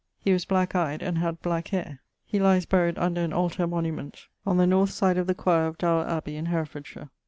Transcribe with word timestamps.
He 0.19 0.33
was 0.33 0.45
black 0.45 0.73
eyed 0.73 1.03
and 1.03 1.19
had 1.19 1.43
black 1.43 1.67
hayre. 1.67 1.99
He 2.25 2.39
lies 2.39 2.65
buried 2.65 2.97
under 2.97 3.21
an 3.21 3.33
altar 3.33 3.67
monument 3.67 4.25
on 4.47 4.57
the 4.57 4.65
north 4.65 4.89
side 4.89 5.15
of 5.19 5.27
the 5.27 5.35
choire 5.35 5.67
of 5.67 5.77
Dowr 5.77 6.07
abbey 6.07 6.37
in 6.37 6.47
Herefordshire. 6.47 7.11